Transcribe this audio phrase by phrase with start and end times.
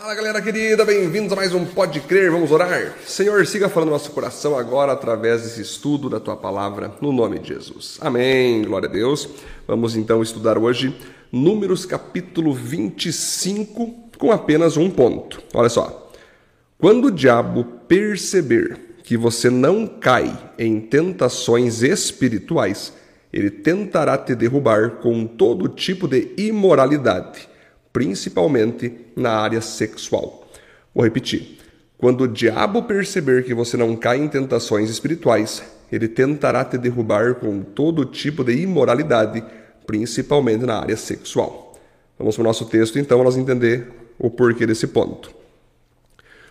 [0.00, 2.94] Fala galera querida, bem-vindos a mais um Pode Crer, vamos orar?
[3.04, 7.38] Senhor, siga falando no nosso coração agora através desse estudo da tua palavra, no nome
[7.38, 7.98] de Jesus.
[8.00, 9.28] Amém, glória a Deus.
[9.68, 10.96] Vamos então estudar hoje
[11.30, 15.42] Números capítulo 25, com apenas um ponto.
[15.52, 16.10] Olha só.
[16.78, 22.94] Quando o diabo perceber que você não cai em tentações espirituais,
[23.30, 27.51] ele tentará te derrubar com todo tipo de imoralidade
[27.92, 30.48] principalmente na área sexual.
[30.94, 31.58] Vou repetir.
[31.98, 37.34] Quando o diabo perceber que você não cai em tentações espirituais, ele tentará te derrubar
[37.36, 39.44] com todo tipo de imoralidade,
[39.86, 41.78] principalmente na área sexual.
[42.18, 45.32] Vamos para o nosso texto então, nós entender o porquê desse ponto.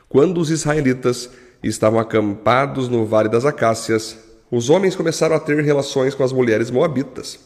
[0.07, 1.29] Quando os israelitas
[1.63, 4.17] estavam acampados no Vale das Acácias,
[4.51, 7.39] os homens começaram a ter relações com as mulheres moabitas.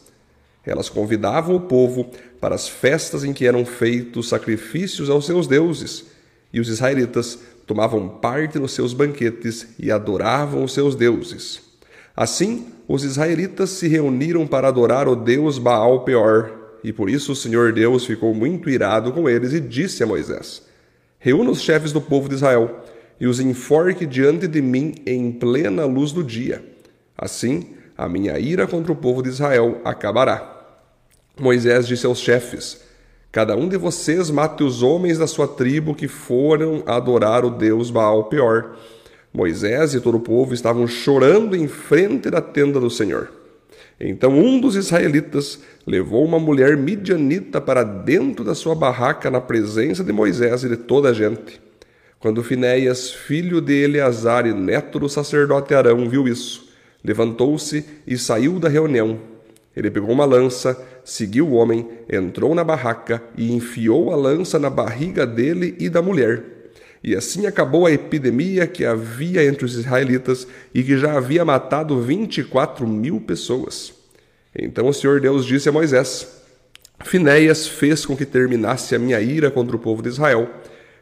[0.66, 6.06] Elas convidavam o povo para as festas em que eram feitos sacrifícios aos seus deuses,
[6.52, 11.60] e os israelitas tomavam parte nos seus banquetes e adoravam os seus deuses.
[12.16, 17.36] Assim, os israelitas se reuniram para adorar o deus Baal Peor, e por isso o
[17.36, 20.62] Senhor Deus ficou muito irado com eles e disse a Moisés:
[21.18, 22.84] Reúna os chefes do povo de Israel
[23.20, 26.64] e os enforque diante de mim em plena luz do dia.
[27.16, 30.55] Assim, a minha ira contra o povo de Israel acabará.
[31.38, 32.80] Moisés disse aos chefes:
[33.30, 37.90] Cada um de vocês mate os homens da sua tribo que foram adorar o deus
[37.90, 38.76] Baal Peor.
[39.32, 43.30] Moisés e todo o povo estavam chorando em frente da tenda do Senhor.
[44.00, 50.02] Então um dos israelitas levou uma mulher midianita para dentro da sua barraca na presença
[50.02, 51.60] de Moisés e de toda a gente.
[52.18, 56.66] Quando Finéias, filho de Eleazar e neto do sacerdote Arão, viu isso,
[57.04, 59.18] levantou-se e saiu da reunião.
[59.76, 64.68] Ele pegou uma lança, seguiu o homem, entrou na barraca e enfiou a lança na
[64.68, 66.42] barriga dele e da mulher.
[67.02, 72.02] E assim acabou a epidemia que havia entre os israelitas e que já havia matado
[72.02, 73.94] vinte e quatro mil pessoas.
[74.52, 76.26] Então o Senhor Deus disse a Moisés:
[77.04, 80.50] Finéias fez com que terminasse a minha ira contra o povo de Israel.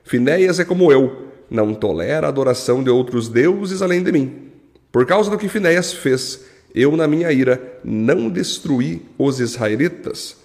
[0.02, 4.50] Finéias é como eu, não tolera a adoração de outros deuses além de mim.
[4.92, 10.36] Por causa do que Finéias fez, eu, na minha ira, não destruí os israelitas.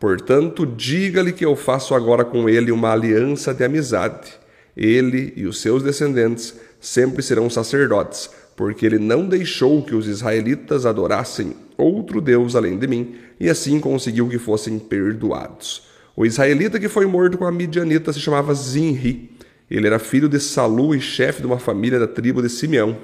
[0.00, 4.32] Portanto, diga-lhe que eu faço agora com ele uma aliança de amizade.
[4.76, 10.84] Ele e os seus descendentes sempre serão sacerdotes, porque ele não deixou que os israelitas
[10.84, 15.86] adorassem outro Deus além de mim, e assim conseguiu que fossem perdoados.
[16.16, 19.30] O israelita que foi morto com a midianita se chamava Zinri.
[19.70, 22.96] Ele era filho de Salu e chefe de uma família da tribo de Simeão.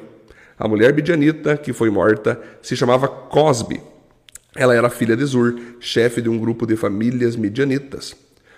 [0.62, 3.80] A mulher midianita que foi morta se chamava Cosbe.
[4.54, 8.14] Ela era filha de Zur, chefe de um grupo de famílias midianitas.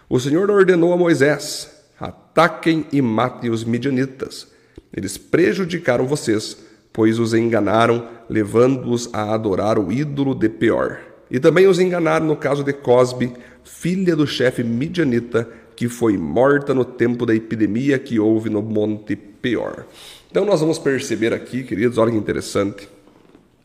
[0.07, 4.47] O Senhor ordenou a Moisés: ataquem e matem os midianitas.
[4.95, 6.59] Eles prejudicaram vocês,
[6.93, 10.99] pois os enganaram, levando-os a adorar o ídolo de Peor.
[11.31, 13.33] E também os enganaram no caso de Cosbe,
[13.65, 19.17] filha do chefe midianita, que foi morta no tempo da epidemia que houve no Monte
[19.17, 19.87] Peor.
[20.34, 22.89] Então nós vamos perceber aqui, queridos, olha que interessante.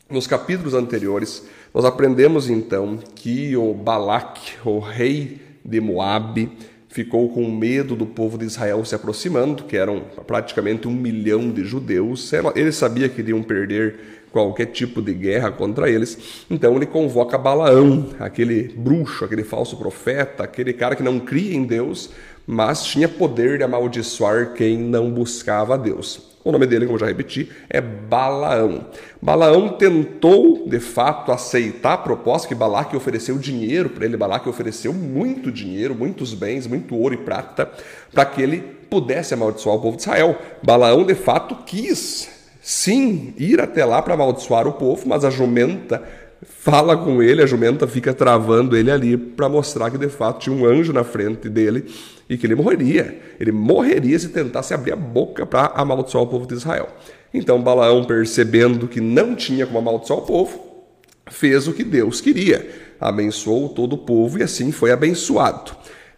[0.08, 1.44] Nos capítulos anteriores,
[1.74, 6.52] nós aprendemos então que o Balac, o rei de Moabe,
[6.88, 11.64] ficou com medo do povo de Israel se aproximando, que eram praticamente um milhão de
[11.64, 12.32] judeus.
[12.56, 16.46] Ele sabia que iriam perder qualquer tipo de guerra contra eles.
[16.52, 21.64] Então ele convoca Balaão, aquele bruxo, aquele falso profeta, aquele cara que não cria em
[21.64, 22.12] Deus,
[22.46, 26.29] mas tinha poder de amaldiçoar quem não buscava a Deus.
[26.44, 28.88] O nome dele, como já repeti, é Balaão.
[29.22, 34.16] Balaão tentou, de fato, aceitar a proposta que Balaque ofereceu dinheiro para ele.
[34.16, 37.70] Balaque ofereceu muito dinheiro, muitos bens, muito ouro e prata,
[38.14, 40.38] para que ele pudesse amaldiçoar o povo de Israel.
[40.64, 42.30] Balaão, de fato, quis,
[42.62, 46.02] sim, ir até lá para amaldiçoar o povo, mas a jumenta
[46.44, 50.56] fala com ele, a jumenta fica travando ele ali para mostrar que de fato tinha
[50.56, 51.86] um anjo na frente dele
[52.30, 53.20] e que ele morreria.
[53.40, 56.90] Ele morreria se tentasse abrir a boca para amaldiçoar o povo de Israel.
[57.34, 60.86] Então Balaão, percebendo que não tinha como amaldiçoar o povo,
[61.30, 62.70] fez o que Deus queria.
[63.00, 65.72] Abençoou todo o povo e assim foi abençoado.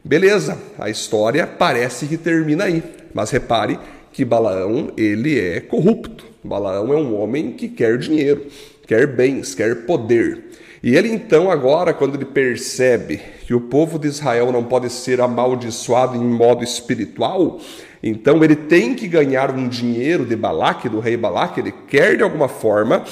[0.03, 2.83] Beleza, a história parece que termina aí.
[3.13, 3.79] Mas repare
[4.11, 6.25] que Balaão, ele é corrupto.
[6.43, 8.47] Balaão é um homem que quer dinheiro
[8.85, 10.45] quer bens, quer poder.
[10.83, 15.21] E ele então, agora, quando ele percebe que o povo de Israel não pode ser
[15.21, 17.59] amaldiçoado em modo espiritual,
[18.01, 22.23] então ele tem que ganhar um dinheiro de Balaque, do rei Balaque, ele quer de
[22.23, 23.03] alguma forma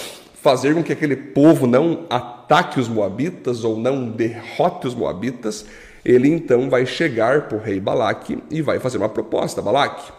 [0.41, 5.65] fazer com que aquele povo não ataque os moabitas ou não derrote os moabitas.
[6.03, 9.61] ele então vai chegar para o rei Balaque e vai fazer uma proposta.
[9.61, 10.11] Balaque,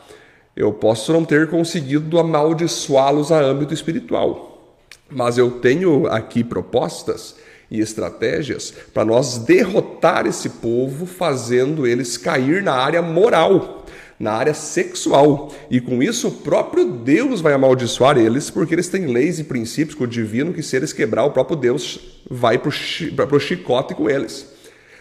[0.55, 4.50] eu posso não ter conseguido amaldiçoá-los a âmbito espiritual,
[5.11, 7.35] mas eu tenho aqui propostas
[7.71, 13.85] e estratégias para nós derrotar esse povo, fazendo eles cair na área moral,
[14.19, 15.53] na área sexual.
[15.71, 19.95] E com isso, o próprio Deus vai amaldiçoar eles, porque eles têm leis e princípios
[19.95, 24.11] com o divino que, se eles quebrar, o próprio Deus vai para o chicote com
[24.11, 24.47] eles.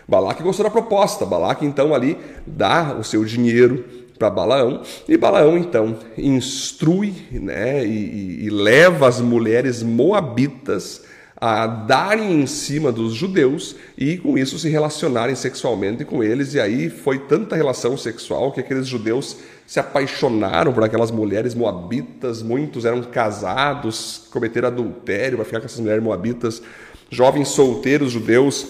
[0.08, 1.26] Balaque gostou da proposta.
[1.26, 3.86] Balaque então ali dá o seu dinheiro
[4.20, 4.82] para Balaão.
[5.08, 11.02] E Balaão então instrui né, e, e leva as mulheres moabitas
[11.42, 16.54] a darem em cima dos judeus e com isso se relacionarem sexualmente com eles.
[16.54, 22.44] E aí foi tanta relação sexual que aqueles judeus se apaixonaram por aquelas mulheres moabitas,
[22.44, 26.62] muitos eram casados, cometeram adultério para ficar com essas mulheres moabitas,
[27.10, 28.68] jovens solteiros judeus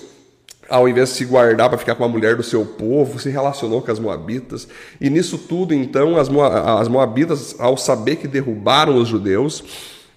[0.70, 3.82] ao invés de se guardar para ficar com a mulher do seu povo, se relacionou
[3.82, 4.68] com as moabitas.
[5.02, 6.30] E nisso tudo, então, as,
[6.88, 9.64] moabitas, ao saber que derrubaram os judeus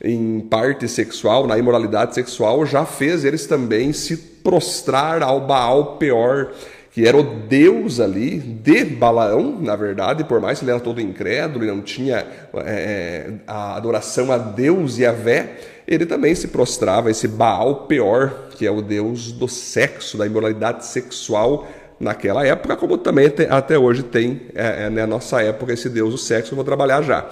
[0.03, 6.51] em parte sexual, na imoralidade sexual, já fez eles também se prostrar ao Baal Peor,
[6.91, 11.01] que era o deus ali de Balaão, na verdade, por mais que ele era todo
[11.01, 12.27] incrédulo e não tinha
[12.67, 15.57] é, a adoração a Deus e a Vé,
[15.87, 20.87] ele também se prostrava esse Baal Peor, que é o deus do sexo, da imoralidade
[20.87, 21.67] sexual
[21.99, 26.19] naquela época, como também até hoje tem é, é, na nossa época esse deus do
[26.19, 27.29] sexo, eu vou trabalhar já.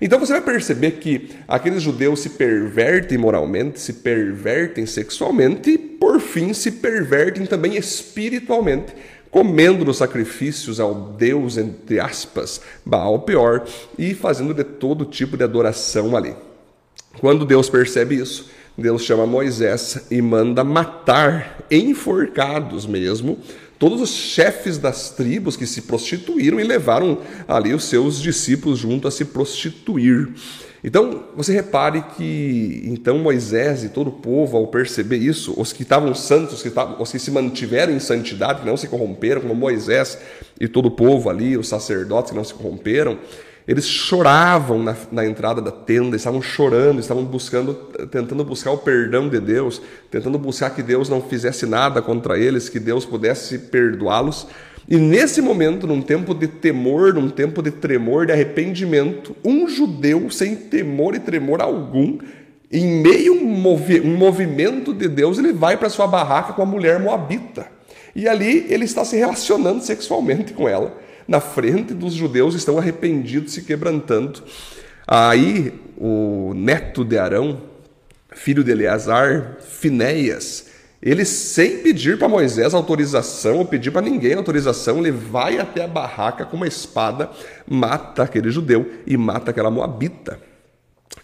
[0.00, 6.20] Então você vai perceber que aqueles judeus se pervertem moralmente, se pervertem sexualmente e, por
[6.20, 8.92] fim, se pervertem também espiritualmente,
[9.30, 13.64] comendo nos sacrifícios ao Deus, entre aspas, Baal pior,
[13.98, 16.34] e fazendo de todo tipo de adoração ali.
[17.20, 23.38] Quando Deus percebe isso, Deus chama Moisés e manda matar, enforcados mesmo,
[23.78, 29.06] todos os chefes das tribos que se prostituíram e levaram ali os seus discípulos junto
[29.06, 30.32] a se prostituir.
[30.82, 35.82] Então, você repare que então Moisés e todo o povo, ao perceber isso, os que
[35.82, 39.40] estavam santos, os que, estavam, os que se mantiveram em santidade, que não se corromperam,
[39.40, 40.18] como Moisés
[40.60, 43.18] e todo o povo ali, os sacerdotes que não se corromperam,
[43.66, 47.74] eles choravam na, na, entrada da tenda, estavam chorando, estavam buscando,
[48.10, 49.80] tentando buscar o perdão de Deus,
[50.10, 54.46] tentando buscar que Deus não fizesse nada contra eles, que Deus pudesse perdoá-los.
[54.86, 60.30] E nesse momento, num tempo de temor, num tempo de tremor, de arrependimento, um judeu
[60.30, 62.18] sem temor e tremor algum,
[62.70, 66.60] em meio a um, movi um movimento de Deus, ele vai para sua barraca com
[66.60, 67.66] a mulher moabita.
[68.14, 70.94] E ali ele está se relacionando sexualmente com ela
[71.26, 74.42] na frente dos judeus estão arrependidos, se quebrantando.
[75.06, 77.60] Aí o neto de Arão,
[78.32, 80.66] filho de Eleazar, Finéias,
[81.02, 85.86] ele sem pedir para Moisés autorização ou pedir para ninguém autorização, ele vai até a
[85.86, 87.30] barraca com uma espada,
[87.68, 90.40] mata aquele judeu e mata aquela moabita.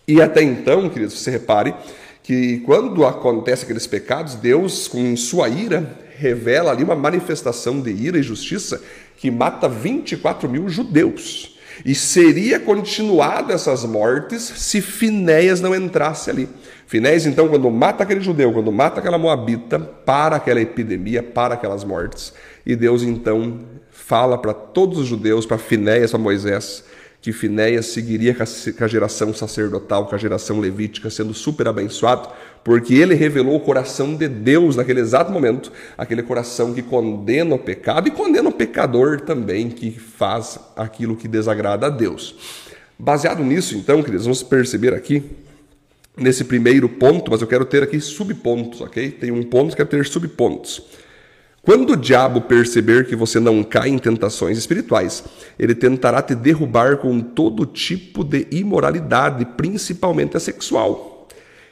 [0.07, 1.75] E até então, queridos, você repare
[2.23, 8.19] que quando acontece aqueles pecados, Deus, com sua ira, revela ali uma manifestação de ira
[8.19, 8.83] e justiça
[9.21, 11.55] que mata 24 mil judeus.
[11.85, 16.49] E seria continuada essas mortes se Finéias não entrasse ali.
[16.87, 21.85] Finéias, então, quando mata aquele judeu, quando mata aquela moabita, para aquela epidemia, para aquelas
[21.85, 22.33] mortes.
[22.65, 26.83] E Deus, então, fala para todos os judeus, para Finéias, para Moisés,
[27.21, 32.31] que Finéias seguiria com a geração sacerdotal, com a geração levítica, sendo super abençoado,
[32.71, 37.59] porque ele revelou o coração de Deus naquele exato momento, aquele coração que condena o
[37.59, 42.63] pecado e condena o pecador também que faz aquilo que desagrada a Deus.
[42.97, 45.21] Baseado nisso, então, queridos, vamos perceber aqui
[46.17, 49.11] nesse primeiro ponto, mas eu quero ter aqui subpontos, ok?
[49.11, 50.81] Tem um ponto, quero ter subpontos.
[51.63, 55.25] Quando o diabo perceber que você não cai em tentações espirituais,
[55.59, 61.27] ele tentará te derrubar com todo tipo de imoralidade, principalmente a sexual.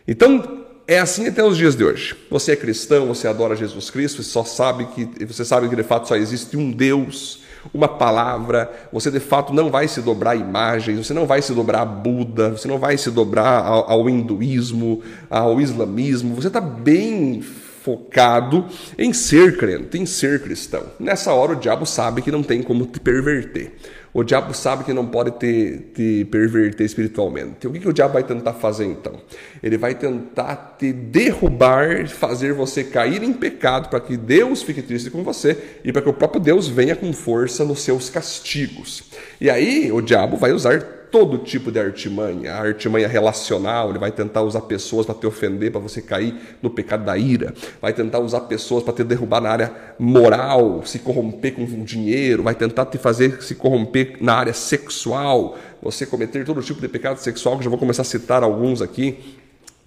[0.09, 2.17] Então, é assim até os dias de hoje.
[2.31, 6.09] Você é cristão, você adora Jesus Cristo, só sabe que você sabe que de fato
[6.09, 7.43] só existe um Deus,
[7.75, 8.89] uma palavra.
[8.91, 11.85] Você de fato não vai se dobrar a imagens, você não vai se dobrar a
[11.85, 16.35] Buda, você não vai se dobrar ao, ao hinduísmo, ao islamismo.
[16.35, 18.65] Você está bem focado
[18.97, 20.85] em ser crente, em ser cristão.
[20.99, 23.75] Nessa hora o diabo sabe que não tem como te perverter.
[24.13, 27.67] O diabo sabe que não pode te, te perverter espiritualmente.
[27.67, 29.15] O que, que o diabo vai tentar fazer então?
[29.63, 35.11] Ele vai tentar te derrubar, fazer você cair em pecado para que Deus fique triste
[35.11, 39.05] com você e para que o próprio Deus venha com força nos seus castigos.
[39.41, 44.11] E aí o diabo vai usar todo tipo de artimanha, a artimanha relacional, ele vai
[44.11, 48.19] tentar usar pessoas para te ofender, para você cair no pecado da ira, vai tentar
[48.21, 52.99] usar pessoas para te derrubar na área moral, se corromper com dinheiro, vai tentar te
[52.99, 57.65] fazer se corromper na área sexual, você cometer todo tipo de pecado sexual, que eu
[57.65, 59.39] já vou começar a citar alguns aqui.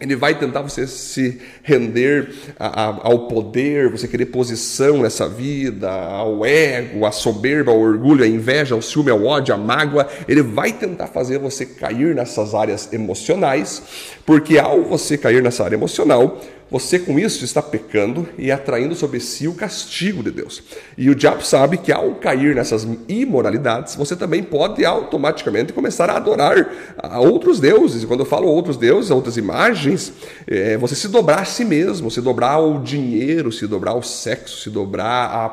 [0.02, 5.90] Ele vai tentar você se render a, a, ao poder, você querer posição nessa vida,
[5.92, 10.08] ao ego, à soberba, ao orgulho, à inveja, ao ciúme, ao ódio, à mágoa.
[10.28, 13.84] Ele vai tentar fazer você cair nessas áreas emocionais,
[14.26, 16.40] porque ao você cair nessa área emocional,
[16.72, 20.64] você com isso está pecando e atraindo sobre si o castigo de Deus.
[20.98, 26.16] E o diabo sabe que ao cair nessas imoralidades, você também pode automaticamente começar a
[26.16, 28.04] adorar a outros deuses.
[28.04, 30.14] E quando eu falo outros deuses, outras imagens,
[30.48, 34.62] é você se dobrar a si mesmo, se dobrar ao dinheiro, se dobrar ao sexo,
[34.62, 35.50] se dobrar à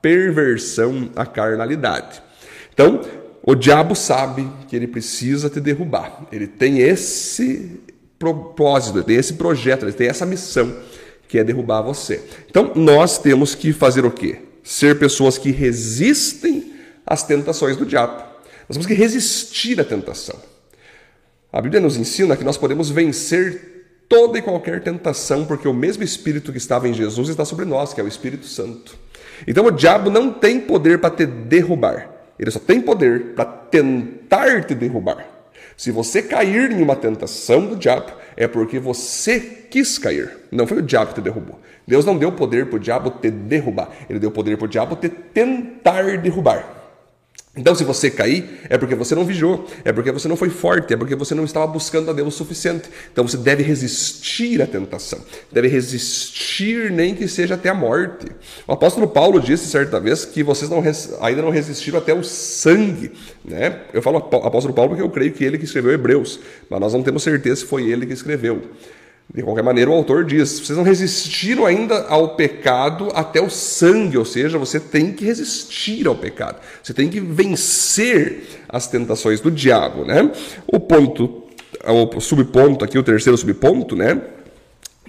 [0.00, 2.22] perversão, à carnalidade.
[2.72, 3.02] Então,
[3.42, 6.26] o diabo sabe que ele precisa te derrubar.
[6.32, 7.82] Ele tem esse
[8.24, 10.74] propósito, tem esse projeto, tem essa missão
[11.28, 12.22] que é derrubar você.
[12.48, 14.38] Então, nós temos que fazer o quê?
[14.62, 16.72] Ser pessoas que resistem
[17.06, 18.22] às tentações do diabo.
[18.68, 20.36] Nós temos que resistir à tentação.
[21.52, 23.74] A Bíblia nos ensina que nós podemos vencer
[24.08, 27.92] toda e qualquer tentação, porque o mesmo Espírito que estava em Jesus está sobre nós,
[27.92, 28.96] que é o Espírito Santo.
[29.46, 34.64] Então o diabo não tem poder para te derrubar, ele só tem poder para tentar
[34.64, 35.33] te derrubar.
[35.76, 40.30] Se você cair em uma tentação do diabo, é porque você quis cair.
[40.50, 41.60] Não foi o diabo que te derrubou.
[41.86, 43.90] Deus não deu poder para o diabo te derrubar.
[44.08, 46.83] Ele deu poder para o diabo te tentar derrubar.
[47.56, 50.92] Então, se você cair, é porque você não vigiou, é porque você não foi forte,
[50.92, 52.90] é porque você não estava buscando a Deus o suficiente.
[53.12, 55.20] Então, você deve resistir à tentação,
[55.52, 58.26] deve resistir, nem que seja até a morte.
[58.66, 60.82] O apóstolo Paulo disse certa vez que vocês não,
[61.20, 63.12] ainda não resistiram até o sangue.
[63.44, 63.82] Né?
[63.92, 67.04] Eu falo apóstolo Paulo porque eu creio que ele que escreveu Hebreus, mas nós não
[67.04, 68.62] temos certeza se foi ele que escreveu.
[69.32, 74.18] De qualquer maneira, o autor diz: vocês não resistiram ainda ao pecado até o sangue,
[74.18, 79.50] ou seja, você tem que resistir ao pecado, você tem que vencer as tentações do
[79.50, 80.30] diabo, né?
[80.66, 81.44] O ponto,
[81.84, 84.20] o subponto aqui, o terceiro subponto, né?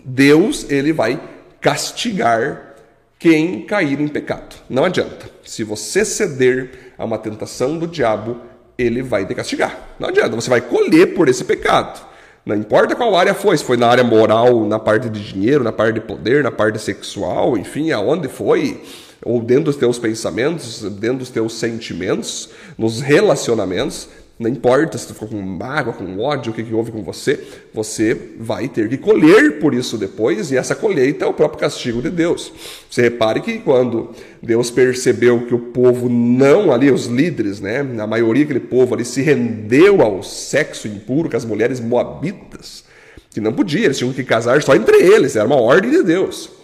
[0.03, 1.19] Deus, ele vai
[1.59, 2.75] castigar
[3.17, 4.55] quem cair em pecado.
[4.69, 5.29] Não adianta.
[5.43, 8.39] Se você ceder a uma tentação do diabo,
[8.77, 9.95] ele vai te castigar.
[9.99, 12.14] Não adianta, você vai colher por esse pecado.
[12.45, 15.71] Não importa qual área foi, se foi na área moral, na parte de dinheiro, na
[15.71, 18.83] parte de poder, na parte sexual, enfim, aonde foi,
[19.23, 25.13] ou dentro dos teus pensamentos, dentro dos teus sentimentos, nos relacionamentos, não importa se tu
[25.13, 27.39] ficou com mágoa, com ódio, o que, que houve com você,
[27.73, 32.01] você vai ter que colher por isso depois, e essa colheita é o próprio castigo
[32.01, 32.51] de Deus.
[32.89, 34.09] Você repare que quando
[34.43, 39.05] Deus percebeu que o povo não, ali, os líderes, né, a maioria daquele povo ali
[39.05, 42.83] se rendeu ao sexo impuro com as mulheres moabitas,
[43.29, 46.54] que não podia, eles tinham que casar só entre eles, era uma ordem de Deus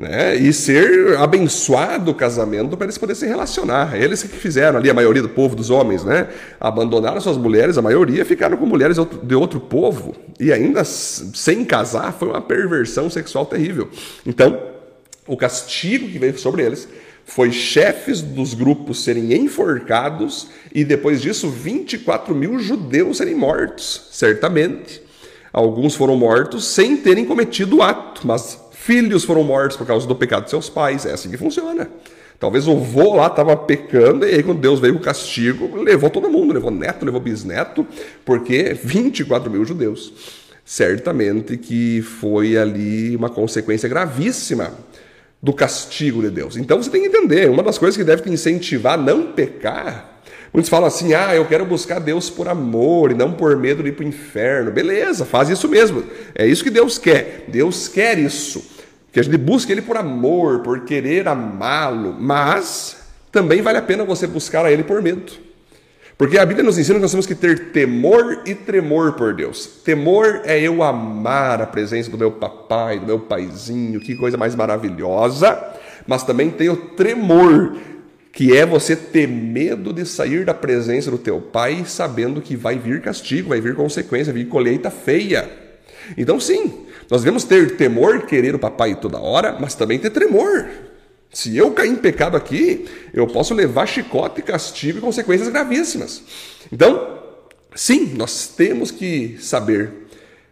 [0.00, 0.34] né?
[0.34, 3.94] e ser abençoado o casamento para eles poderem se relacionar.
[3.94, 6.28] Eles que fizeram ali, a maioria do povo, dos homens, né?
[6.58, 12.14] abandonaram suas mulheres, a maioria ficaram com mulheres de outro povo, e ainda sem casar,
[12.14, 13.90] foi uma perversão sexual terrível.
[14.24, 14.58] Então,
[15.26, 16.88] o castigo que veio sobre eles
[17.26, 25.02] foi chefes dos grupos serem enforcados e depois disso 24 mil judeus serem mortos, certamente.
[25.52, 30.16] Alguns foram mortos sem terem cometido o ato, mas Filhos foram mortos por causa do
[30.16, 31.04] pecado de seus pais.
[31.04, 31.86] É assim que funciona.
[32.38, 36.30] Talvez o vô lá estava pecando, e aí quando Deus veio o castigo, levou todo
[36.30, 37.86] mundo, levou neto, levou bisneto,
[38.24, 40.10] porque 24 mil judeus.
[40.64, 44.72] Certamente que foi ali uma consequência gravíssima
[45.42, 46.56] do castigo de Deus.
[46.56, 50.09] Então você tem que entender, uma das coisas que deve te incentivar a não pecar
[50.52, 53.90] Muitos falam assim: ah, eu quero buscar Deus por amor e não por medo de
[53.90, 54.70] ir para o inferno.
[54.70, 56.04] Beleza, faz isso mesmo.
[56.34, 57.44] É isso que Deus quer.
[57.48, 58.62] Deus quer isso.
[59.12, 62.16] Que a gente busque Ele por amor, por querer amá-lo.
[62.18, 62.96] Mas
[63.30, 65.32] também vale a pena você buscar a Ele por medo.
[66.20, 69.64] Porque a Bíblia nos ensina que nós temos que ter temor e tremor por Deus.
[69.82, 74.54] Temor é eu amar a presença do meu papai, do meu paizinho, que coisa mais
[74.54, 75.58] maravilhosa.
[76.06, 77.74] Mas também tenho tremor
[78.32, 82.78] que é você ter medo de sair da presença do teu pai sabendo que vai
[82.78, 85.50] vir castigo, vai vir consequência, vai vir colheita feia.
[86.16, 90.68] Então, sim, nós devemos ter temor, querer o papai toda hora, mas também ter tremor.
[91.32, 96.22] Se eu cair em pecado aqui, eu posso levar chicote, castigo e consequências gravíssimas.
[96.72, 97.20] Então,
[97.74, 99.90] sim, nós temos que saber,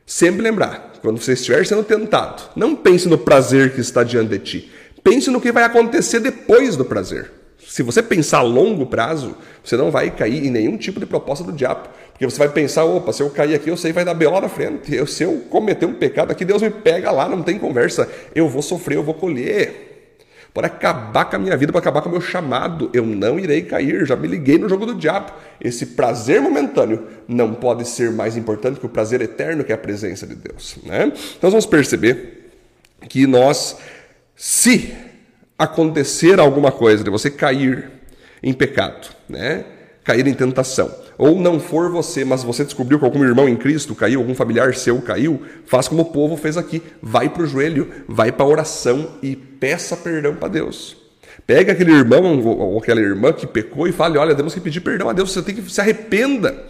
[0.04, 4.38] sempre lembrar, quando você estiver sendo tentado, não pense no prazer que está diante de
[4.38, 7.37] ti, pense no que vai acontecer depois do prazer.
[7.78, 11.44] Se você pensar a longo prazo, você não vai cair em nenhum tipo de proposta
[11.44, 11.88] do diabo.
[12.10, 14.40] Porque você vai pensar, opa, se eu cair aqui, eu sei vai dar B.O.
[14.40, 14.92] na frente.
[14.92, 18.10] Eu, se eu cometer um pecado aqui, Deus me pega lá, não tem conversa.
[18.34, 20.16] Eu vou sofrer, eu vou colher.
[20.52, 22.90] Pode acabar com a minha vida, pode acabar com o meu chamado.
[22.92, 25.30] Eu não irei cair, já me liguei no jogo do diabo.
[25.60, 29.78] Esse prazer momentâneo não pode ser mais importante que o prazer eterno, que é a
[29.78, 30.78] presença de Deus.
[30.82, 31.12] Né?
[31.12, 32.50] Então nós vamos perceber
[33.08, 33.76] que nós,
[34.34, 34.92] se
[35.58, 37.90] acontecer alguma coisa de você cair
[38.42, 39.64] em pecado, né?
[40.04, 43.94] cair em tentação, ou não for você, mas você descobriu que algum irmão em Cristo
[43.94, 47.92] caiu, algum familiar seu caiu, faz como o povo fez aqui, vai para o joelho,
[48.08, 50.96] vai para a oração e peça perdão para Deus.
[51.46, 55.08] Pega aquele irmão ou aquela irmã que pecou e fale: olha, temos que pedir perdão
[55.08, 56.64] a Deus, você tem que se arrependa.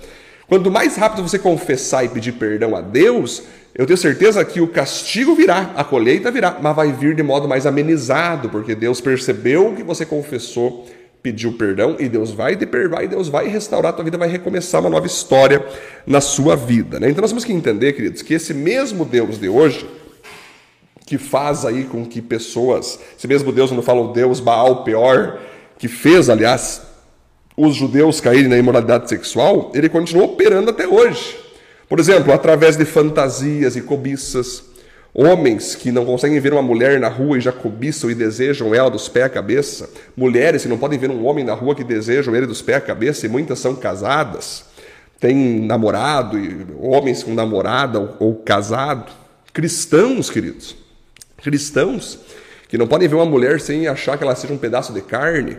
[0.49, 3.43] Quanto mais rápido você confessar e pedir perdão a Deus,
[3.75, 7.47] eu tenho certeza que o castigo virá, a colheita virá, mas vai vir de modo
[7.47, 10.87] mais amenizado, porque Deus percebeu que você confessou
[11.23, 14.29] pediu perdão e Deus vai te perdoar e Deus vai restaurar a tua vida, vai
[14.29, 15.65] recomeçar uma nova história
[16.07, 16.99] na sua vida.
[17.01, 17.11] Né?
[17.11, 19.89] Então nós temos que entender, queridos, que esse mesmo Deus de hoje,
[21.05, 25.41] que faz aí com que pessoas, esse mesmo Deus, quando fala o Deus Baal pior,
[25.79, 26.83] que fez, aliás,
[27.59, 31.37] os judeus caírem na imoralidade sexual, ele continua operando até hoje.
[31.89, 34.63] Por exemplo, através de fantasias e cobiças,
[35.21, 38.89] Homens que não conseguem ver uma mulher na rua e já cobiçam e desejam ela
[38.89, 39.91] dos pés à cabeça.
[40.17, 42.81] Mulheres que não podem ver um homem na rua que desejam ele dos pés à
[42.81, 44.67] cabeça, e muitas são casadas.
[45.19, 49.11] Tem namorado, e homens com namorada ou, ou casado.
[49.53, 50.77] Cristãos, queridos.
[51.43, 52.21] Cristãos
[52.69, 55.57] que não podem ver uma mulher sem achar que ela seja um pedaço de carne.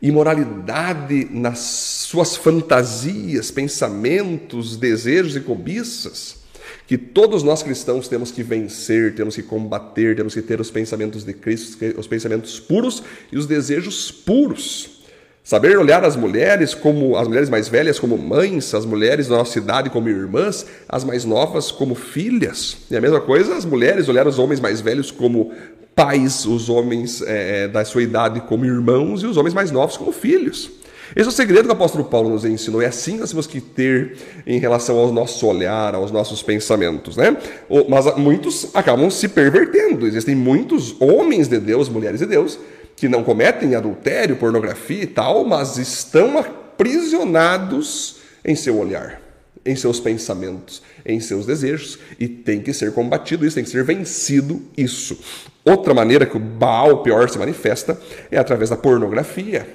[0.00, 6.42] Imoralidade nas suas fantasias, pensamentos, desejos e cobiças
[6.86, 11.24] que todos nós cristãos temos que vencer, temos que combater, temos que ter os pensamentos
[11.24, 13.02] de Cristo, os pensamentos puros
[13.32, 15.00] e os desejos puros.
[15.44, 19.58] Saber olhar as mulheres como as mulheres mais velhas como mães, as mulheres da nossa
[19.58, 22.76] idade como irmãs, as mais novas como filhas.
[22.90, 25.50] E a mesma coisa, as mulheres olhar os homens mais velhos como
[25.94, 30.12] pais, os homens é, da sua idade como irmãos e os homens mais novos como
[30.12, 30.70] filhos.
[31.14, 32.80] Esse é o segredo que o apóstolo Paulo nos ensinou.
[32.80, 37.16] É assim que nós temos que ter em relação ao nosso olhar, aos nossos pensamentos,
[37.16, 37.36] né?
[37.88, 40.06] Mas muitos acabam se pervertendo.
[40.06, 42.58] Existem muitos homens de Deus, mulheres de Deus,
[42.96, 49.20] que não cometem adultério, pornografia e tal, mas estão aprisionados em seu olhar,
[49.66, 53.84] em seus pensamentos, em seus desejos, e tem que ser combatido isso, tem que ser
[53.84, 55.18] vencido isso.
[55.64, 57.98] Outra maneira que o Baal pior se manifesta
[58.30, 59.66] é através da pornografia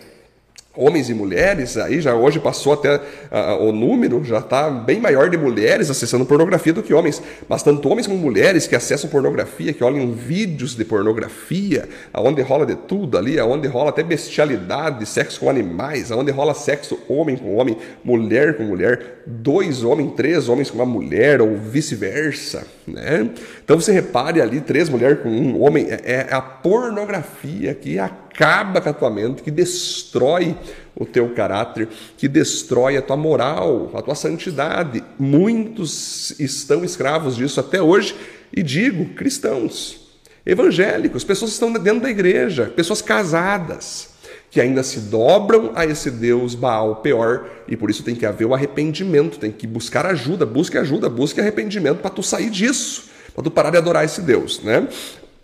[0.78, 5.30] homens e mulheres, aí já hoje passou até uh, o número, já está bem maior
[5.30, 9.74] de mulheres acessando pornografia do que homens, mas tanto homens como mulheres que acessam pornografia,
[9.74, 15.40] que olham vídeos de pornografia, aonde rola de tudo ali, aonde rola até bestialidade, sexo
[15.40, 20.70] com animais, aonde rola sexo homem com homem, mulher com mulher, dois homens, três homens
[20.70, 23.30] com uma mulher, ou vice-versa, né?
[23.64, 28.27] Então você repare ali, três mulheres com um homem, é, é a pornografia que acaba
[28.38, 30.56] acaba com a tua mente, que destrói
[30.96, 35.04] o teu caráter, que destrói a tua moral, a tua santidade.
[35.18, 38.16] Muitos estão escravos disso até hoje,
[38.56, 40.08] e digo, cristãos,
[40.46, 44.10] evangélicos, pessoas que estão dentro da igreja, pessoas casadas,
[44.52, 48.46] que ainda se dobram a esse Deus Baal pior, e por isso tem que haver
[48.46, 53.44] o arrependimento, tem que buscar ajuda, busque ajuda, busque arrependimento para tu sair disso, para
[53.44, 54.88] tu parar de adorar esse Deus, né?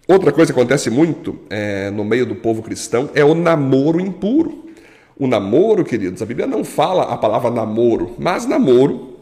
[0.07, 4.65] Outra coisa que acontece muito é, no meio do povo cristão é o namoro impuro.
[5.17, 9.12] O namoro, queridos, a Bíblia não fala a palavra namoro, mas namoro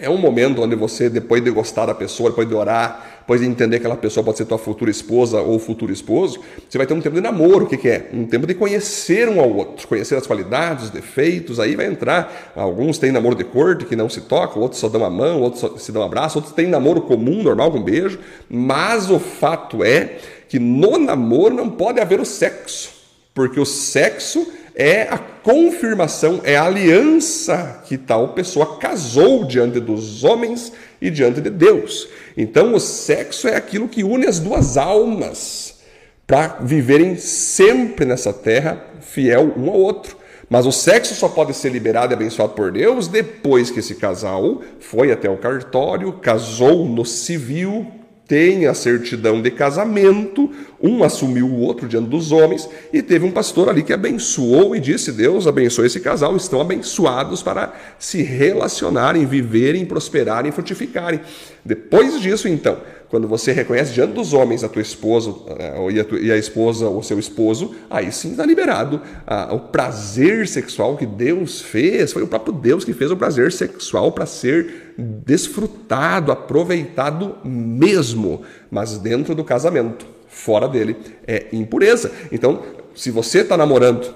[0.00, 3.46] é um momento onde você, depois de gostar da pessoa, depois de orar, depois de
[3.46, 6.94] entender que aquela pessoa pode ser tua futura esposa ou futuro esposo, você vai ter
[6.94, 7.64] um tempo de namoro.
[7.64, 8.08] O que, que é?
[8.12, 11.60] Um tempo de conhecer um ao outro, conhecer as qualidades, os defeitos.
[11.60, 12.52] Aí vai entrar.
[12.56, 15.60] Alguns têm namoro de corte que não se tocam, outros só dão a mão, outros
[15.60, 18.18] só se dão um abraço, outros têm namoro comum, normal, com beijo.
[18.48, 20.16] Mas o fato é
[20.48, 22.90] que no namoro não pode haver o sexo,
[23.32, 30.24] porque o sexo é a confirmação, é a aliança que tal pessoa casou diante dos
[30.24, 32.08] homens e diante de Deus.
[32.36, 35.80] Então, o sexo é aquilo que une as duas almas
[36.26, 40.16] para viverem sempre nessa terra fiel um ao outro.
[40.48, 44.60] Mas o sexo só pode ser liberado e abençoado por Deus depois que esse casal
[44.80, 47.86] foi até o cartório, casou no civil,
[48.30, 50.48] tem a certidão de casamento,
[50.80, 54.78] um assumiu o outro diante dos homens, e teve um pastor ali que abençoou e
[54.78, 61.20] disse: Deus abençoe esse casal, estão abençoados para se relacionarem, viverem, prosperarem, frutificarem.
[61.64, 62.78] Depois disso, então,
[63.10, 65.74] quando você reconhece diante dos homens a tua esposa eh,
[66.22, 71.04] e a, esposa ou seu esposo, aí sim está liberado ah, o prazer sexual que
[71.04, 72.12] Deus fez.
[72.12, 78.98] Foi o próprio Deus que fez o prazer sexual para ser desfrutado, aproveitado mesmo, mas
[78.98, 80.06] dentro do casamento.
[80.28, 82.12] Fora dele é impureza.
[82.30, 82.62] Então,
[82.94, 84.14] se você está namorando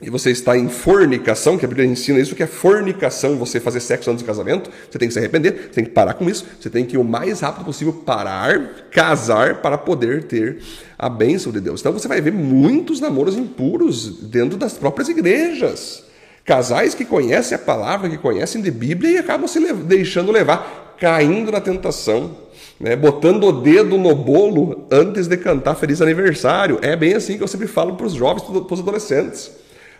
[0.00, 3.80] e você está em fornicação, que a Bíblia ensina isso, que é fornicação, você fazer
[3.80, 6.44] sexo antes do casamento, você tem que se arrepender, você tem que parar com isso,
[6.60, 10.58] você tem que o mais rápido possível parar, casar para poder ter
[10.98, 11.80] a bênção de Deus.
[11.80, 16.04] Então você vai ver muitos namoros impuros dentro das próprias igrejas.
[16.44, 21.52] Casais que conhecem a palavra, que conhecem de Bíblia e acabam se deixando levar, caindo
[21.52, 22.36] na tentação,
[22.80, 26.78] né, botando o dedo no bolo antes de cantar feliz aniversário.
[26.82, 29.52] É bem assim que eu sempre falo para os jovens, para os adolescentes.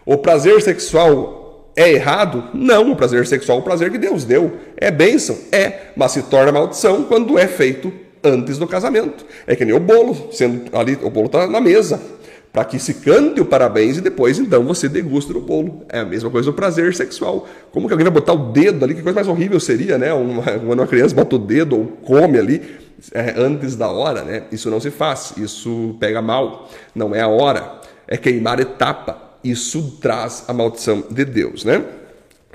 [0.05, 2.45] O prazer sexual é errado?
[2.53, 4.53] Não, o prazer sexual é o prazer que Deus deu.
[4.77, 5.37] É bênção?
[5.53, 9.25] É, mas se torna maldição quando é feito antes do casamento.
[9.47, 12.01] É que nem o bolo, sendo ali, o bolo está na mesa,
[12.53, 15.85] para que se cante o parabéns e depois então você degusta o bolo.
[15.89, 17.49] É a mesma coisa o prazer sexual.
[17.71, 18.95] Como que alguém vai botar o dedo ali?
[18.95, 20.13] Que coisa mais horrível seria, né?
[20.13, 22.63] Uma, quando uma criança bota o dedo ou come ali
[23.13, 24.45] é, antes da hora, né?
[24.53, 29.99] Isso não se faz, isso pega mal, não é a hora, é queimar etapa isso
[30.01, 31.85] traz a maldição de Deus, né?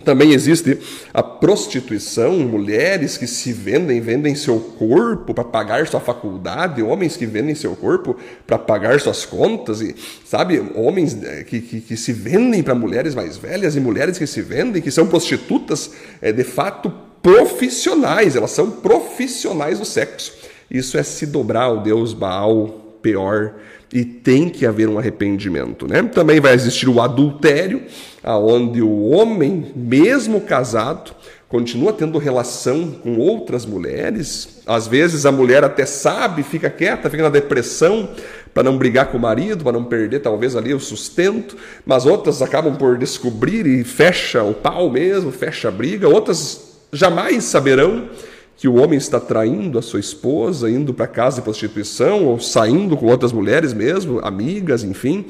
[0.03, 0.77] Também existe
[1.13, 7.25] a prostituição, mulheres que se vendem, vendem seu corpo para pagar sua faculdade, homens que
[7.25, 12.13] vendem seu corpo para pagar suas contas, e sabe, homens eh, que, que, que se
[12.13, 16.43] vendem para mulheres mais velhas e mulheres que se vendem, que são prostitutas é, de
[16.43, 20.31] fato profissionais, elas são profissionais do sexo.
[20.69, 23.53] Isso é se dobrar ao Deus Baal, pior
[23.93, 25.88] e tem que haver um arrependimento.
[25.88, 26.03] Né?
[26.03, 27.83] Também vai existir o adultério,
[28.23, 31.12] aonde o homem, mesmo casado,
[31.47, 34.62] continua tendo relação com outras mulheres.
[34.65, 38.10] Às vezes a mulher até sabe, fica quieta, fica na depressão
[38.53, 41.55] para não brigar com o marido, para não perder talvez ali o sustento,
[41.86, 46.10] mas outras acabam por descobrir e fecha o pau mesmo, fecha a briga.
[46.10, 48.10] Outras jamais saberão
[48.58, 52.98] que o homem está traindo a sua esposa, indo para casa de prostituição ou saindo
[52.98, 55.26] com outras mulheres mesmo, amigas, enfim,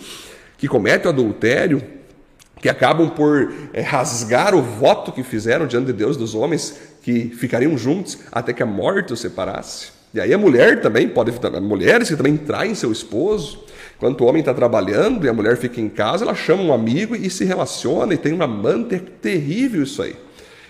[0.58, 1.84] que cometem adultério,
[2.62, 7.30] que acabam por é, rasgar o voto que fizeram diante de Deus dos homens que
[7.30, 9.90] ficariam juntos até que a morte os separasse.
[10.14, 14.42] E aí a mulher também pode, mulheres que também traem seu esposo, Enquanto o homem
[14.42, 18.14] está trabalhando e a mulher fica em casa, ela chama um amigo e se relaciona
[18.14, 18.94] e tem uma amante.
[18.94, 20.16] É terrível isso aí.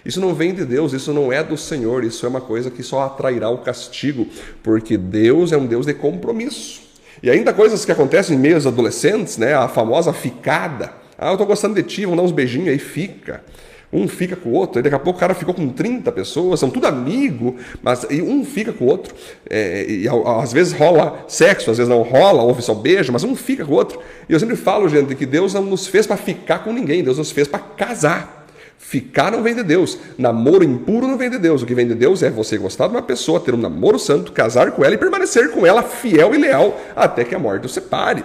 [0.07, 2.81] Isso não vem de Deus, isso não é do Senhor, isso é uma coisa que
[2.81, 4.25] só atrairá o castigo,
[4.63, 6.81] porque Deus é um Deus de compromisso.
[7.21, 9.53] E ainda coisas que acontecem em meio adolescentes, né?
[9.53, 10.93] A famosa ficada.
[11.17, 13.43] Ah, eu estou gostando de ti, vamos dar uns beijinhos aí, fica.
[13.91, 16.59] Um fica com o outro, e daqui a pouco o cara ficou com 30 pessoas,
[16.59, 19.13] são tudo amigo, mas um fica com o outro.
[19.49, 20.05] É, e
[20.41, 23.73] às vezes rola sexo, às vezes não rola, ouve só beijo, mas um fica com
[23.73, 23.99] o outro.
[24.29, 27.17] E eu sempre falo, gente, que Deus não nos fez para ficar com ninguém, Deus
[27.17, 28.36] nos fez para casar.
[28.77, 29.97] Ficar não vem de Deus.
[30.17, 31.61] Namoro impuro não vem de Deus.
[31.61, 34.31] O que vem de Deus é você gostar de uma pessoa, ter um namoro santo,
[34.31, 37.69] casar com ela e permanecer com ela fiel e leal até que a morte o
[37.69, 38.23] separe.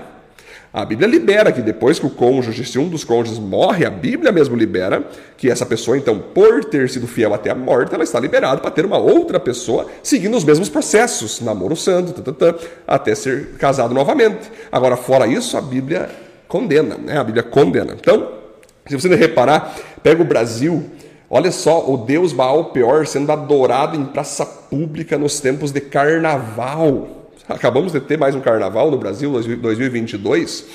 [0.72, 4.32] A Bíblia libera que depois que o cônjuge, se um dos cônjuges morre, a Bíblia
[4.32, 8.18] mesmo libera que essa pessoa, então, por ter sido fiel até a morte, ela está
[8.18, 12.58] liberada para ter uma outra pessoa seguindo os mesmos processos, namoro santo, tã, tã, tã,
[12.86, 14.50] até ser casado novamente.
[14.70, 16.08] Agora, fora isso, a Bíblia
[16.48, 17.18] condena, né?
[17.18, 17.94] A Bíblia condena.
[18.00, 18.41] Então,
[18.86, 20.84] se você reparar, pega o Brasil,
[21.30, 27.30] olha só o deus Baal Peor sendo adorado em praça pública nos tempos de carnaval.
[27.48, 30.66] Acabamos de ter mais um carnaval no Brasil, 2022,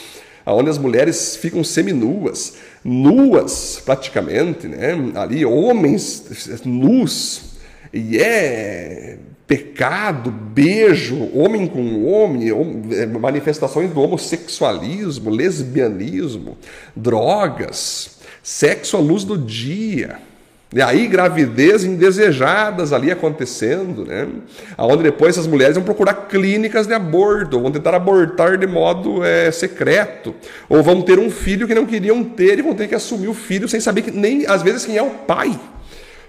[0.45, 4.95] onde as mulheres ficam seminuas, nuas praticamente, né?
[5.15, 7.57] ali homens nus,
[7.93, 12.49] e é pecado, beijo, homem com homem,
[12.91, 16.57] é, manifestações do homossexualismo, lesbianismo,
[16.93, 20.19] drogas, sexo à luz do dia.
[20.75, 24.27] E aí gravidez indesejadas ali acontecendo, né?
[24.75, 29.49] Aonde depois as mulheres vão procurar clínicas de aborto, vão tentar abortar de modo é,
[29.49, 30.35] secreto,
[30.67, 33.33] ou vão ter um filho que não queriam ter e vão ter que assumir o
[33.33, 35.57] filho sem saber que nem às vezes quem é o pai.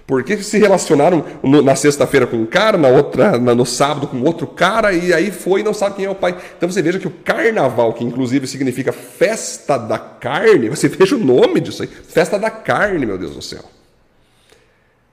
[0.09, 4.19] Porque se relacionaram no, na sexta-feira com um cara, na outra, na, no sábado com
[4.23, 6.35] outro cara, e aí foi e não sabe quem é o pai.
[6.57, 11.19] Então você veja que o carnaval, que inclusive significa festa da carne, você veja o
[11.19, 13.63] nome disso aí, festa da carne, meu Deus do céu.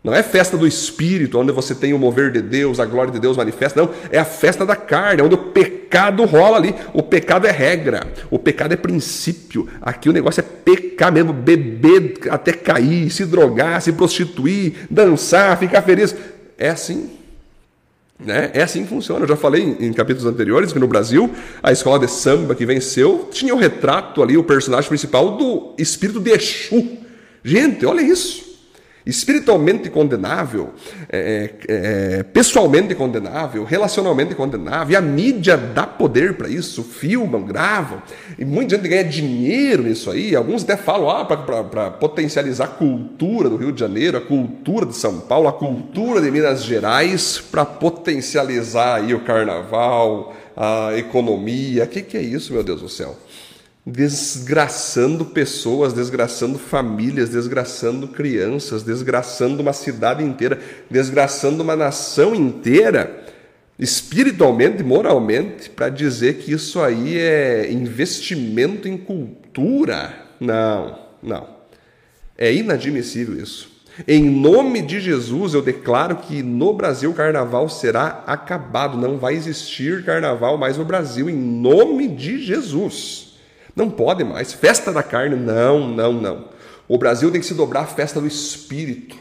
[0.07, 3.19] Não é festa do Espírito, onde você tem o mover de Deus, a glória de
[3.19, 3.83] Deus manifesta.
[3.83, 6.73] Não, é a festa da carne, onde o pecado rola ali.
[6.95, 9.69] O pecado é regra, o pecado é princípio.
[9.83, 15.83] Aqui o negócio é pecar mesmo, beber até cair, se drogar, se prostituir, dançar, ficar
[15.83, 16.15] feliz.
[16.57, 17.11] É assim.
[18.25, 18.53] Né?
[18.55, 19.25] É assim que funciona.
[19.25, 21.29] Eu já falei em, em, capítulos anteriores que no Brasil,
[21.61, 26.21] a escola de samba que venceu tinha o retrato ali, o personagem principal do espírito
[26.21, 26.97] de Exu.
[27.43, 28.47] Gente, olha isso
[29.07, 30.75] espiritualmente condenável,
[31.09, 37.43] é, é, é, pessoalmente condenável, relacionalmente condenável, e a mídia dá poder para isso, filmam,
[37.43, 38.03] gravam,
[38.37, 43.49] e muita gente ganha dinheiro nisso aí, alguns até falam ah, para potencializar a cultura
[43.49, 47.65] do Rio de Janeiro, a cultura de São Paulo, a cultura de Minas Gerais, para
[47.65, 53.17] potencializar aí o carnaval, a economia, o que, que é isso, meu Deus do céu?
[53.87, 60.59] Desgraçando pessoas, desgraçando famílias, desgraçando crianças, desgraçando uma cidade inteira,
[60.91, 63.25] desgraçando uma nação inteira,
[63.79, 70.13] espiritualmente e moralmente, para dizer que isso aí é investimento em cultura.
[70.41, 71.47] Não, não.
[72.37, 73.77] É inadmissível isso.
[74.07, 78.99] Em nome de Jesus, eu declaro que no Brasil o carnaval será acabado.
[78.99, 83.26] Não vai existir carnaval mais no Brasil, em nome de Jesus.
[83.77, 84.55] Não pode mais.
[84.55, 86.49] Festa da carne, não, não, não.
[86.89, 89.17] O Brasil tem que se dobrar à festa do Espírito.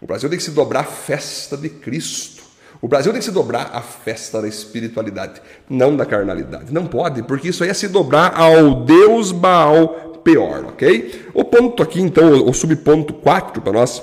[0.00, 2.44] O Brasil tem que se dobrar à festa de Cristo.
[2.80, 6.72] O Brasil tem que se dobrar à festa da espiritualidade, não da carnalidade.
[6.72, 11.28] Não pode, porque isso aí é se dobrar ao Deus Baal pior, ok?
[11.32, 14.02] O ponto aqui, então, o subponto 4, para nós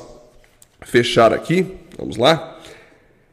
[0.81, 2.57] fechar aqui, vamos lá.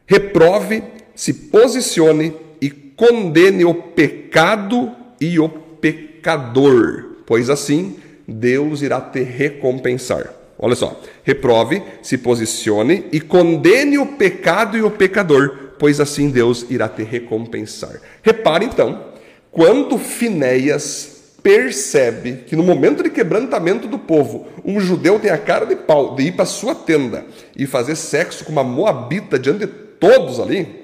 [0.05, 0.83] Reprove,
[1.15, 9.21] se posicione e condene o pecado e o pecado pecador, pois assim Deus irá te
[9.21, 10.31] recompensar.
[10.57, 16.67] Olha só, reprove, se posicione e condene o pecado e o pecador, pois assim Deus
[16.69, 17.99] irá te recompensar.
[18.21, 19.03] Repare então,
[19.51, 25.65] quando Finéias percebe que no momento de quebrantamento do povo, um judeu tem a cara
[25.65, 27.25] de pau de ir para sua tenda
[27.57, 30.81] e fazer sexo com uma moabita diante de todos ali,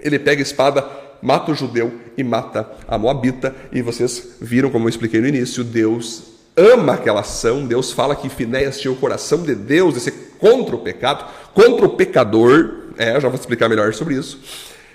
[0.00, 3.54] ele pega a espada mata o judeu e mata a moabita.
[3.72, 6.24] E vocês viram, como eu expliquei no início, Deus
[6.56, 7.66] ama aquela ação.
[7.66, 11.86] Deus fala que Finéias tinha o coração de Deus de ser contra o pecado, contra
[11.86, 12.82] o pecador.
[12.98, 14.38] É, já vou explicar melhor sobre isso.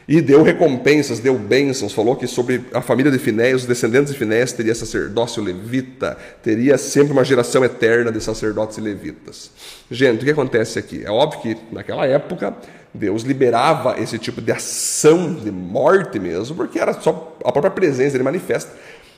[0.07, 4.17] E deu recompensas, deu bênçãos, falou que sobre a família de Finéias, os descendentes de
[4.17, 9.51] Finéias, teria sacerdócio levita, teria sempre uma geração eterna de sacerdotes e levitas.
[9.91, 11.03] Gente, o que acontece aqui?
[11.03, 12.55] É óbvio que naquela época
[12.97, 18.17] Deus liberava esse tipo de ação de morte mesmo, porque era só a própria presença,
[18.17, 18.71] ele manifesta.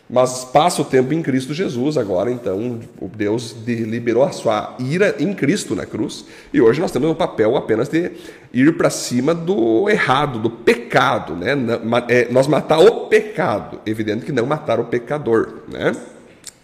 [0.10, 2.80] Mas passa o tempo em Cristo Jesus, agora então
[3.16, 7.56] Deus liberou a sua ira em Cristo na cruz, e hoje nós temos o papel
[7.56, 8.12] apenas de
[8.52, 11.52] ir para cima do errado, do pecado, né?
[12.08, 15.96] É, nós matar o pecado, evidente que não matar o pecador, né?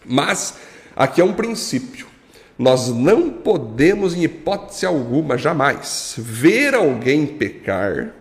[0.04, 0.56] Mas
[0.96, 2.15] aqui é um princípio.
[2.58, 8.14] Nós não podemos, em hipótese alguma, jamais, ver alguém pecar,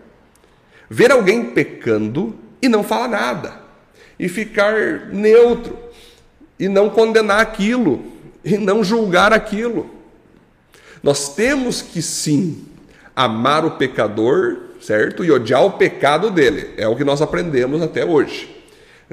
[0.89, 3.61] ver alguém pecando e não falar nada,
[4.19, 5.77] e ficar neutro,
[6.59, 8.03] e não condenar aquilo,
[8.43, 9.89] e não julgar aquilo.
[11.01, 12.65] Nós temos que sim
[13.15, 15.23] amar o pecador, certo?
[15.23, 16.73] E odiar o pecado dele.
[16.77, 18.54] É o que nós aprendemos até hoje.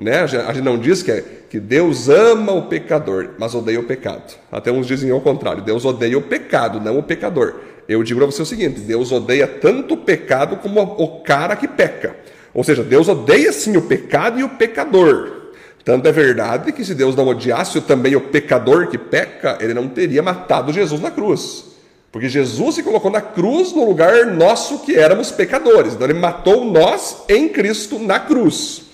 [0.00, 0.20] Né?
[0.20, 4.34] A gente não diz que, é, que Deus ama o pecador, mas odeia o pecado.
[4.50, 7.56] Até uns dizem ao contrário: Deus odeia o pecado, não o pecador.
[7.88, 11.68] Eu digo para você o seguinte: Deus odeia tanto o pecado como o cara que
[11.68, 12.16] peca.
[12.54, 15.42] Ou seja, Deus odeia sim o pecado e o pecador.
[15.84, 19.88] Tanto é verdade que se Deus não odiasse também o pecador que peca, ele não
[19.88, 21.72] teria matado Jesus na cruz.
[22.12, 25.94] Porque Jesus se colocou na cruz no lugar nosso que éramos pecadores.
[25.94, 28.91] Então ele matou nós em Cristo na cruz.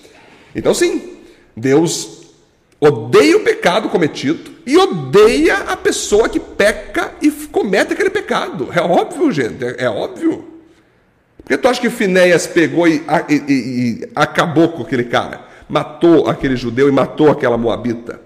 [0.55, 1.17] Então, sim,
[1.55, 2.19] Deus
[2.79, 8.69] odeia o pecado cometido e odeia a pessoa que peca e comete aquele pecado.
[8.73, 10.45] É óbvio, gente, é, é óbvio.
[11.37, 15.45] Por que tu acha que Finéias pegou e, e, e, e acabou com aquele cara?
[15.67, 18.21] Matou aquele judeu e matou aquela moabita?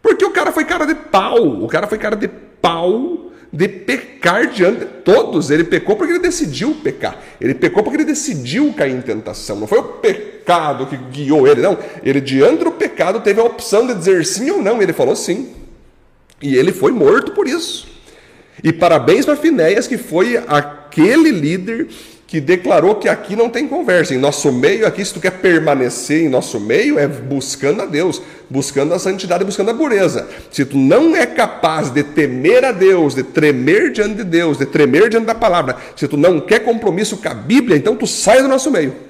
[0.00, 4.48] Porque o cara foi cara de pau, o cara foi cara de pau de pecar
[4.48, 5.50] diante de todos.
[5.50, 7.18] Ele pecou porque ele decidiu pecar.
[7.40, 9.56] Ele pecou porque ele decidiu cair em tentação.
[9.56, 11.76] Não foi o pecado que guiou ele, não.
[12.02, 14.80] Ele, diante do pecado, teve a opção de dizer sim ou não.
[14.80, 15.50] Ele falou sim.
[16.40, 17.88] E ele foi morto por isso.
[18.62, 21.88] E parabéns para Finéias, que foi aquele líder
[22.30, 24.14] que declarou que aqui não tem conversa.
[24.14, 28.22] Em nosso meio, aqui, se tu quer permanecer em nosso meio, é buscando a Deus,
[28.48, 30.28] buscando a santidade, buscando a pureza.
[30.48, 34.64] Se tu não é capaz de temer a Deus, de tremer diante de Deus, de
[34.64, 38.40] tremer diante da palavra, se tu não quer compromisso com a Bíblia, então tu sai
[38.40, 39.09] do nosso meio.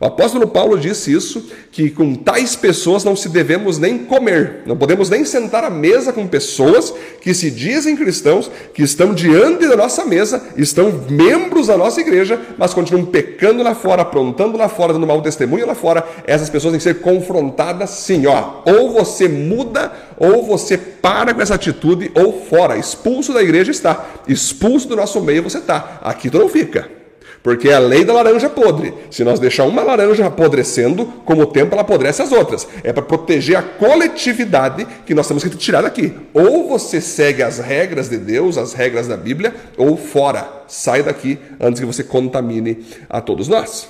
[0.00, 4.74] O apóstolo Paulo disse isso, que com tais pessoas não se devemos nem comer, não
[4.74, 9.76] podemos nem sentar à mesa com pessoas que se dizem cristãos, que estão diante da
[9.76, 14.94] nossa mesa, estão membros da nossa igreja, mas continuam pecando lá fora, aprontando lá fora,
[14.94, 16.02] dando mau testemunho lá fora.
[16.26, 18.62] Essas pessoas têm que ser confrontadas sim, ó.
[18.64, 22.78] Ou você muda, ou você para com essa atitude, ou fora.
[22.78, 25.98] Expulso da igreja está, expulso do nosso meio você está.
[26.00, 26.99] Aqui tu não fica.
[27.42, 28.92] Porque é a lei da laranja podre.
[29.10, 32.66] Se nós deixar uma laranja apodrecendo, com o tempo ela apodrece as outras.
[32.84, 36.14] É para proteger a coletividade que nós temos que tirar daqui.
[36.34, 40.64] Ou você segue as regras de Deus, as regras da Bíblia, ou fora.
[40.68, 43.88] Sai daqui antes que você contamine a todos nós.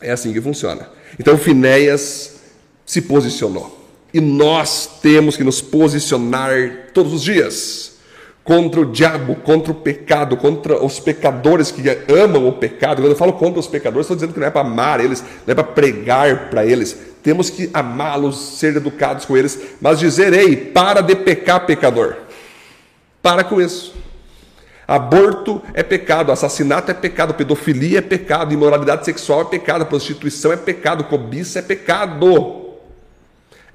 [0.00, 0.88] É assim que funciona.
[1.18, 2.36] Então Finéias
[2.84, 3.84] se posicionou.
[4.14, 7.95] E nós temos que nos posicionar todos os dias
[8.46, 13.02] contra o diabo, contra o pecado, contra os pecadores que amam o pecado.
[13.02, 15.50] Quando eu falo contra os pecadores, estou dizendo que não é para amar eles, não
[15.50, 16.96] é para pregar para eles.
[17.24, 22.14] Temos que amá-los, ser educados com eles, mas dizer, ei, para de pecar, pecador.
[23.20, 23.92] Para com isso.
[24.86, 30.56] Aborto é pecado, assassinato é pecado, pedofilia é pecado, imoralidade sexual é pecado, prostituição é
[30.56, 32.64] pecado, cobiça é pecado.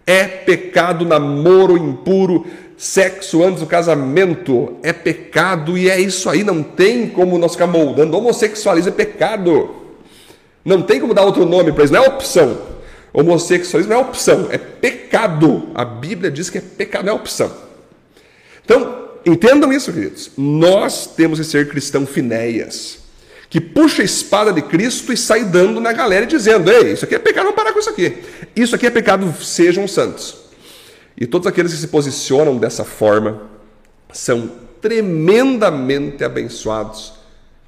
[0.08, 2.46] É pecado namoro impuro,
[2.82, 7.68] sexo antes do casamento é pecado e é isso aí, não tem como nós ficar
[7.68, 8.18] moldando.
[8.18, 9.70] Homossexualismo é pecado.
[10.66, 12.60] Não tem como dar outro nome para isso, não é opção.
[13.14, 15.70] Homossexualismo não é opção, é pecado.
[15.76, 17.56] A Bíblia diz que é pecado, não é opção.
[18.66, 20.32] Então, entendam isso, queridos.
[20.36, 22.98] Nós temos que ser cristão finéias,
[23.48, 27.14] que puxa a espada de Cristo e sai dando na galera dizendo: Ei, isso aqui
[27.14, 28.18] é pecado, vamos parar com isso aqui.
[28.56, 30.41] Isso aqui é pecado, sejam santos.
[31.18, 33.42] E todos aqueles que se posicionam dessa forma
[34.12, 37.14] são tremendamente abençoados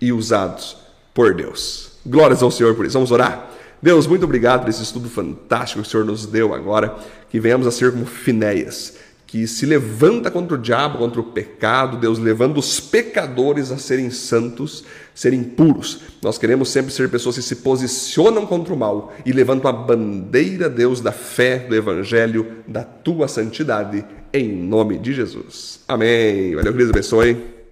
[0.02, 0.78] e usados
[1.14, 1.92] por Deus.
[2.06, 2.94] Glórias ao Senhor por isso.
[2.94, 3.52] Vamos orar?
[3.82, 6.96] Deus, muito obrigado por esse estudo fantástico que o Senhor nos deu agora,
[7.30, 8.96] que venhamos a ser como Finéias,
[9.34, 14.12] que se levanta contra o diabo, contra o pecado, Deus levando os pecadores a serem
[14.12, 14.84] santos,
[15.16, 16.02] serem puros.
[16.22, 20.70] Nós queremos sempre ser pessoas que se posicionam contra o mal e levantam a bandeira,
[20.70, 25.80] Deus, da fé, do evangelho, da tua santidade, em nome de Jesus.
[25.88, 26.54] Amém.
[26.54, 27.63] Valeu, Deus abençoe.